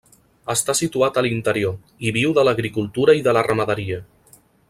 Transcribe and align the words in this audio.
Està 0.53 0.73
situat 0.79 1.19
a 1.19 1.23
l'interior, 1.25 1.75
i 2.09 2.15
viu 2.17 2.33
de 2.39 2.47
l'agricultura 2.49 3.17
i 3.19 3.23
de 3.29 3.35
la 3.39 3.45
ramaderia. 3.51 4.01